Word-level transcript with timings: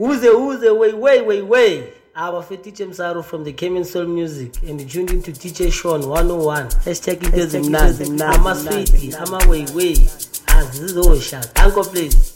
Uze 0.00 0.30
uze 0.30 0.70
way 0.70 0.92
way 0.92 1.20
way 1.20 1.42
way. 1.42 1.92
Our 2.16 2.42
DJ 2.42 2.86
Msaro 2.88 3.22
from 3.22 3.44
the 3.44 3.52
Cayman 3.52 3.84
Soul 3.84 4.06
Music 4.06 4.60
and 4.68 4.80
you 4.80 4.88
tuned 4.88 5.10
into 5.12 5.30
DJ 5.30 5.70
Sean 5.72 6.08
101. 6.08 6.68
Hashtag 6.84 7.22
into 7.22 7.46
zimnazi 7.46 8.20
ama 8.20 8.56
sweetie 8.56 9.14
I'm 9.14 9.34
a 9.34 9.48
way 9.48 9.64
way. 9.72 9.94
Azizosha. 10.46 11.44
Thank 11.54 11.76
you 11.76 11.84
please. 11.84 12.33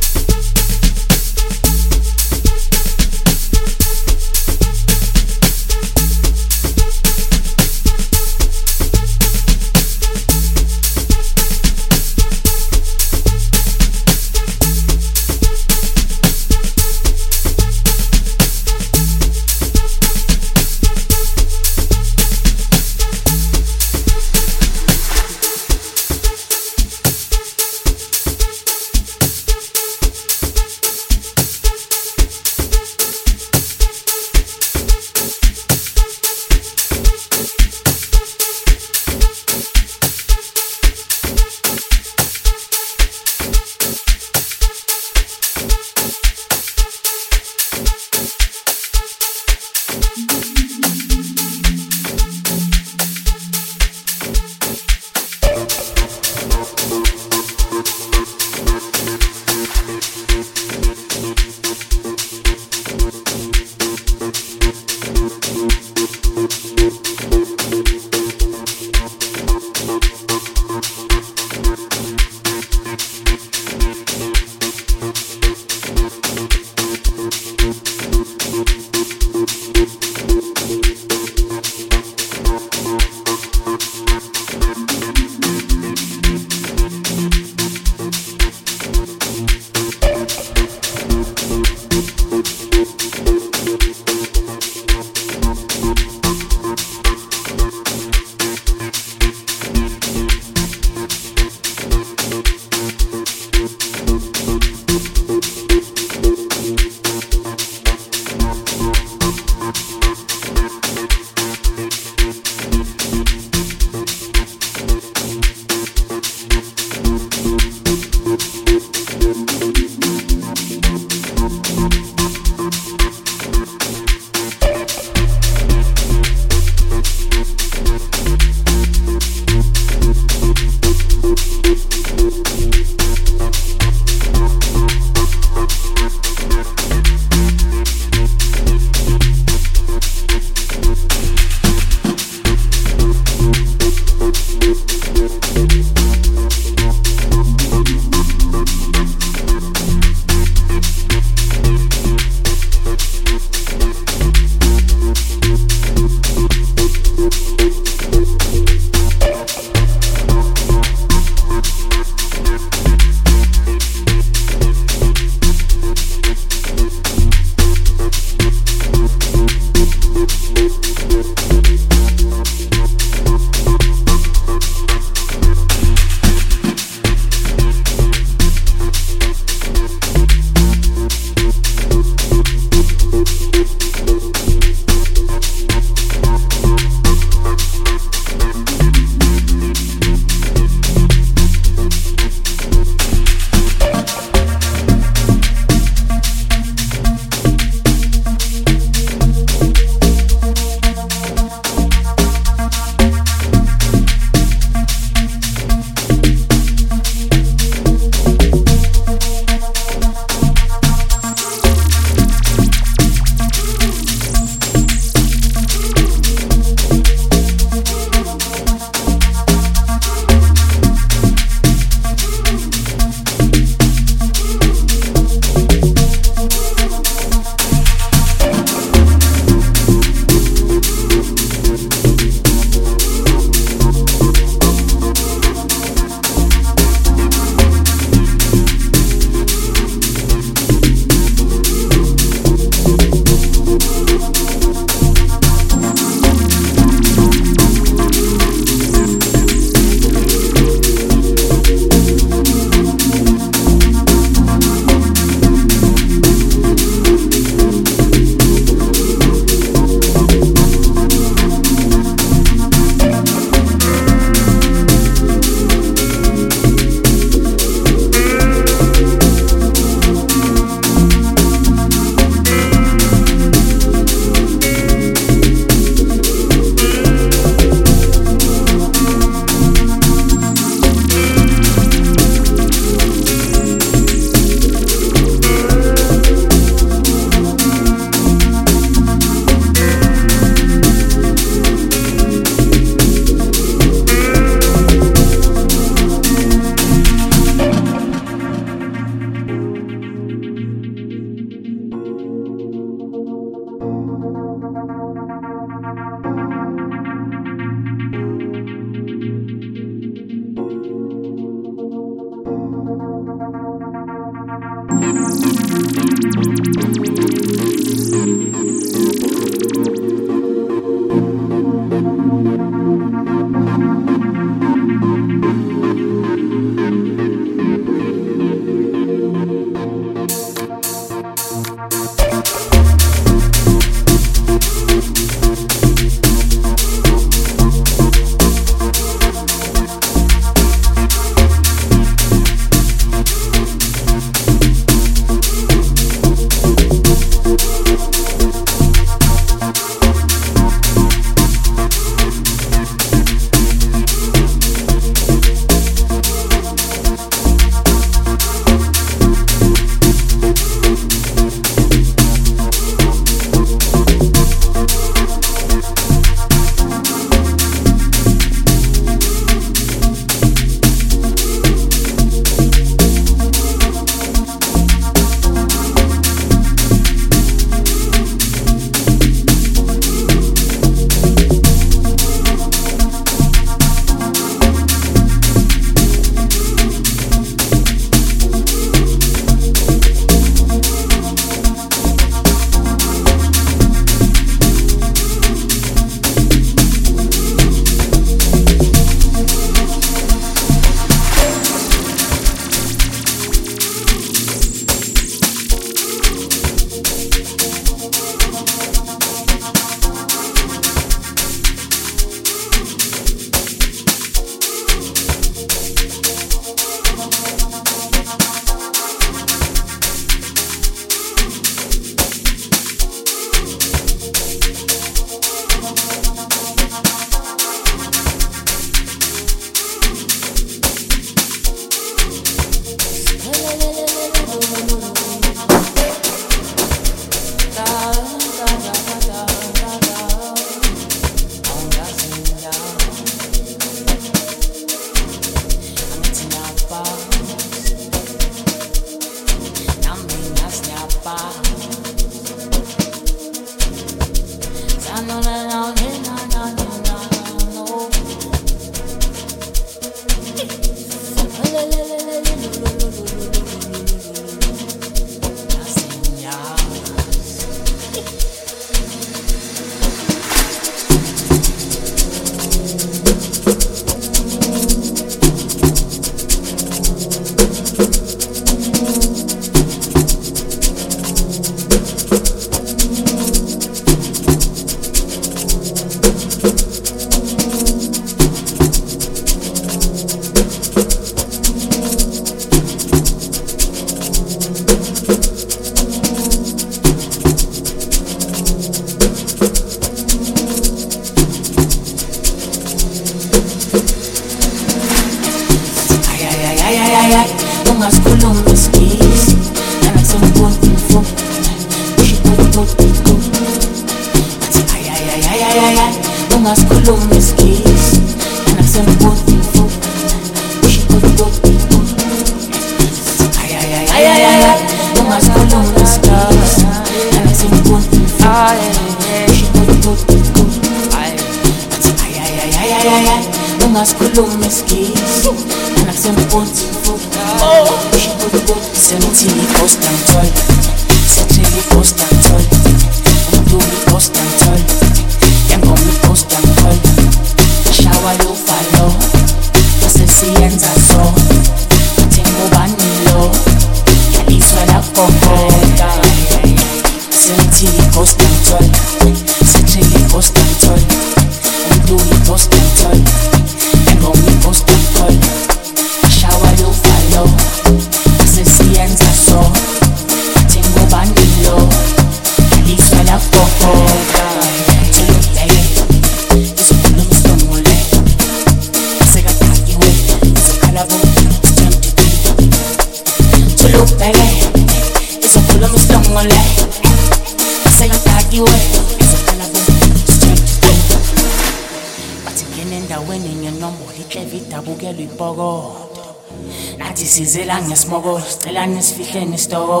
ngicelanga 597.68 597.94
isimokolo 597.94 598.40
sicelana 598.40 598.98
isifihleni 598.98 599.54
isitoko 599.54 600.00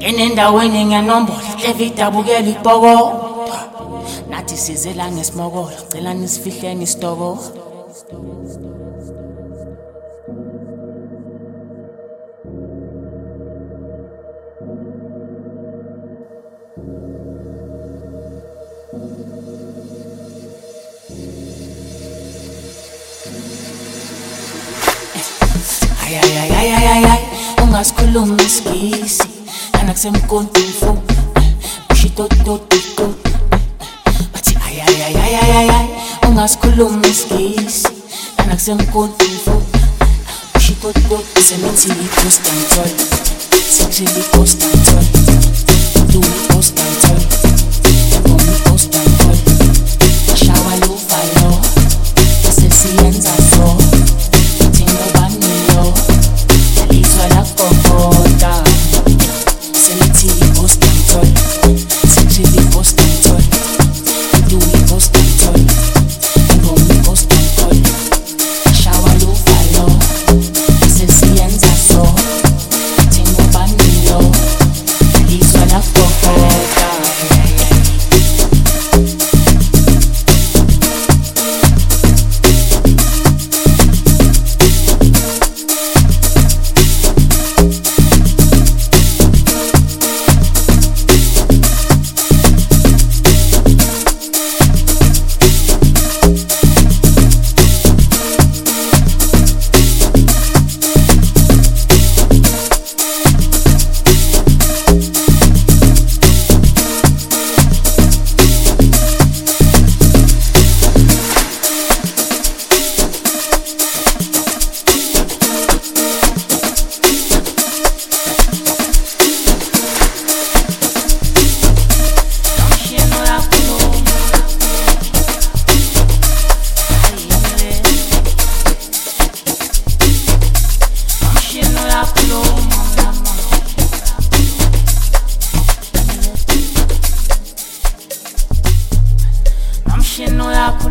ngena 0.00 0.22
endaweni 0.28 0.80
ngiyanombola 0.88 1.50
hleve 1.60 1.84
ibhoko 2.54 2.94
nathi 4.30 4.56
size 4.56 4.92
la 4.94 5.12
ngesimokolo 5.12 5.76
celana 5.90 6.24
isifihleni 6.24 6.84
sikhuluma 27.84 28.42
isingisi 28.42 29.22
anakusemkontofo 29.80 30.98
ushitotototo 31.92 33.14
bathi 34.32 34.58
ayayayayayay 34.66 35.86
ungasikhuluma 36.28 37.06
isingisi 37.06 37.88
anakusemkontofo 38.36 39.62
ushitototo 40.56 41.40
semithi 41.48 41.88
icostanjol 42.06 42.90
sekusheli 43.76 44.20
icostanjol 44.20 45.04
do 46.12 46.20
icostanjol 46.20 46.71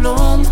long. 0.02 0.51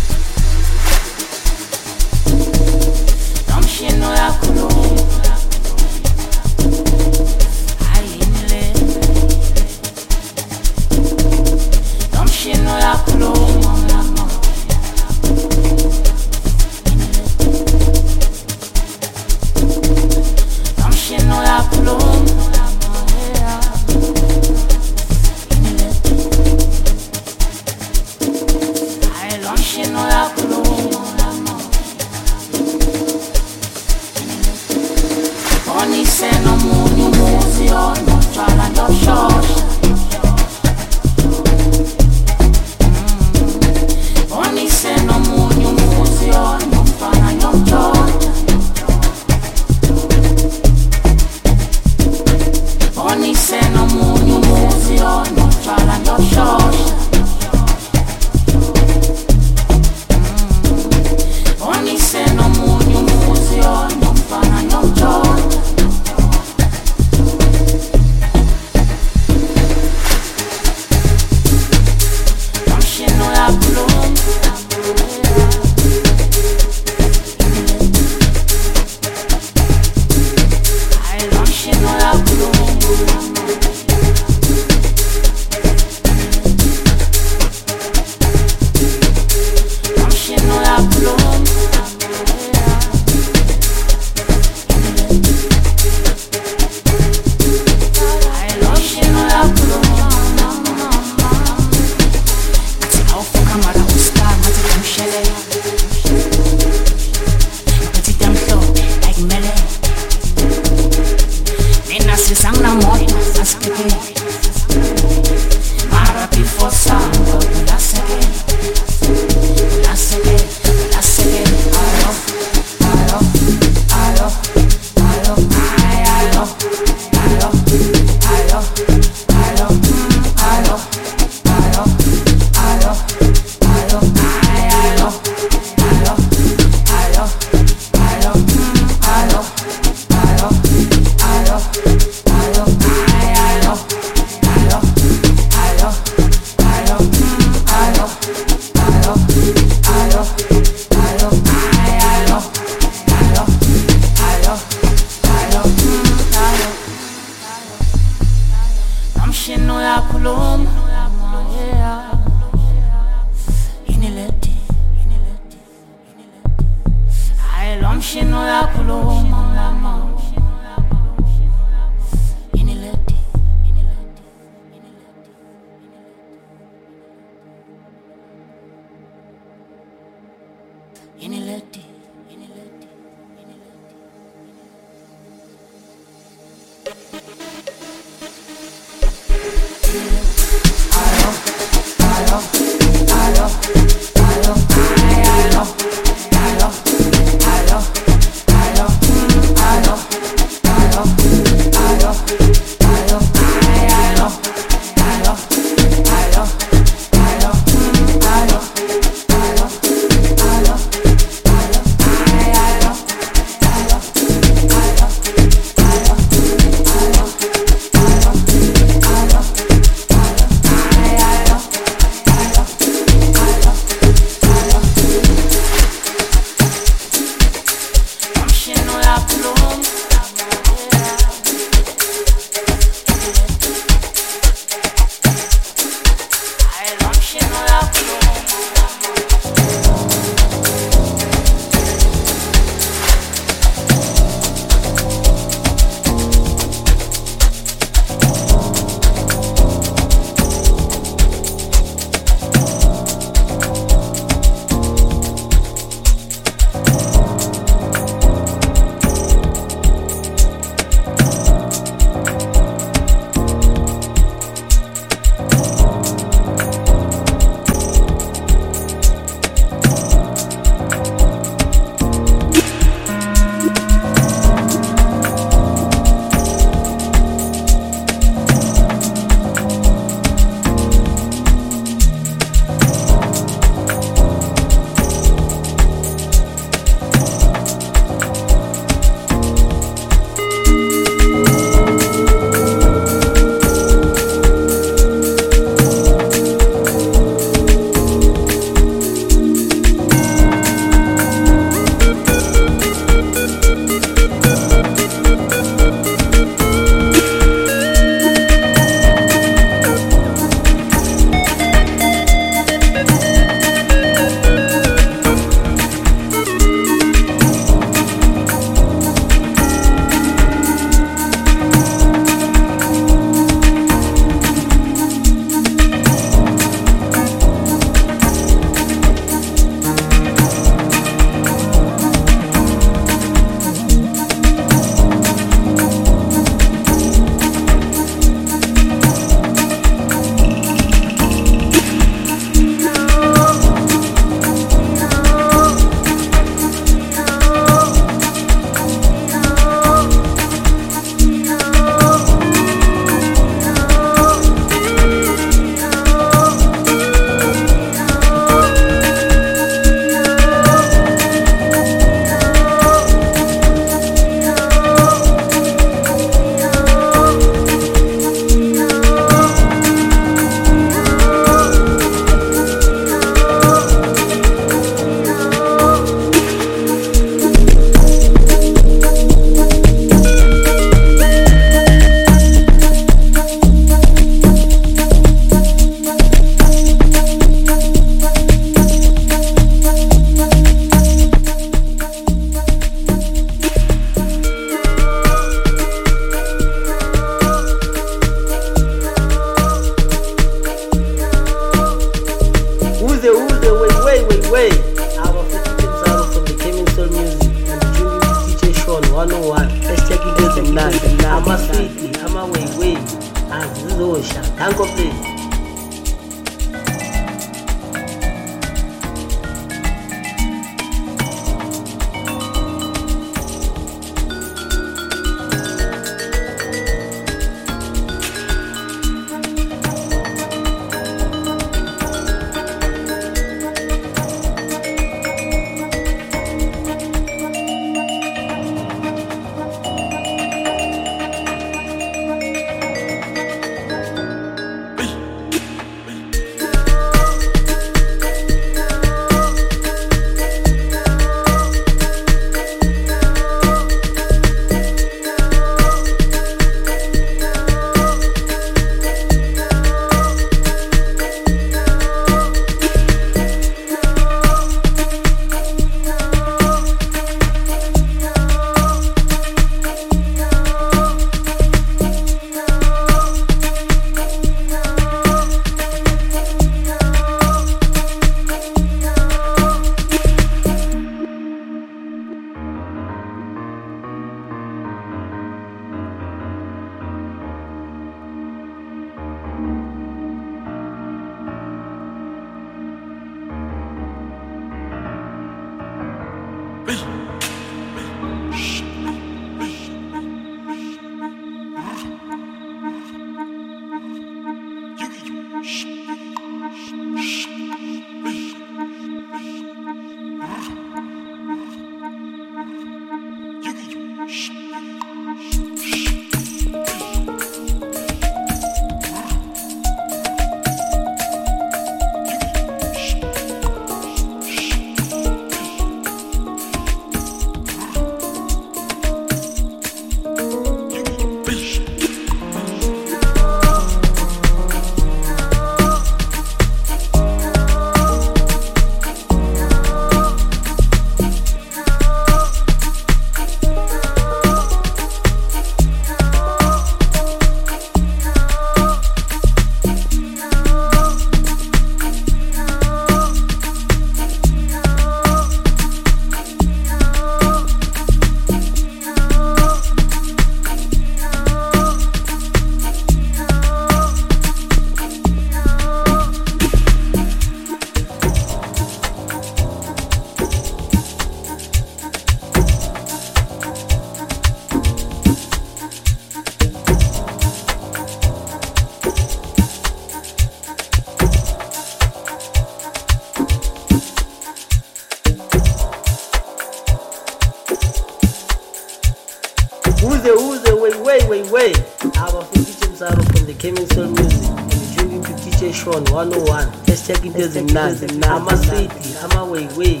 Way 591.14 591.28
way 591.28 591.42
way 591.42 591.50
way 591.50 591.72
abafundishe 592.20 592.88
msaro 592.92 593.22
from 593.22 593.46
the 593.46 593.54
Cayman 593.54 593.86
Soul 593.94 594.06
Music 594.06 594.48
and 594.50 594.96
joining 594.96 595.22
to 595.22 595.32
DJ 595.32 595.72
Sean 595.72 596.04
101 596.04 596.66
hashtag 596.86 597.24
into 597.26 597.48
zimnandi 597.48 598.06
amaswiti 598.28 599.14
amaway 599.24 599.68
way 599.76 600.00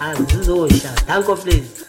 and 0.00 0.28
zuzo 0.32 0.60
way 0.62 0.70
thank 0.70 1.28
you 1.28 1.36
please 1.36 1.83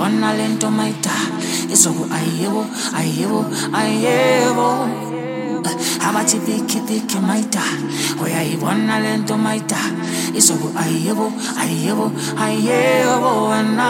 bona 0.00 0.32
le 0.32 0.48
maita 0.48 0.70
mayida 0.70 1.16
izoku 1.68 2.08
ayebo 2.08 2.64
ayebo 2.96 3.44
ayebo 3.80 4.88
abathi 6.08 6.40
bikibiki 6.40 7.18
mayida 7.20 7.60
uyayibona 8.16 8.96
le 9.04 9.16
nto 9.20 9.36
mayida 9.36 9.76
izoku 10.32 10.72
ayebo 10.82 11.28
ayebo 11.60 12.06
ayebo 12.40 13.30
wena 13.52 13.88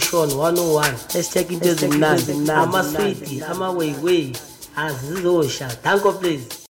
station 0.00 0.38
101 0.38 0.84
hashtag 1.12 1.50
into 1.50 1.74
away. 3.44 4.32
As 4.74 5.04
amaweiwei. 5.04 5.68
Thank 5.68 6.04
you, 6.04 6.12
please. 6.12 6.58